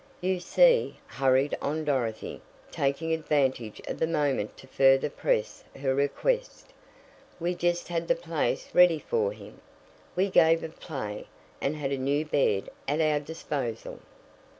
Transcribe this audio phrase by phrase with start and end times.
[0.19, 6.73] "You see," hurried on Dorothy, taking advantage of the moment to further press her request,
[7.39, 9.61] "we just had the place ready for him.
[10.15, 11.27] We gave a play,
[11.61, 13.99] and had a new bed at our disposal."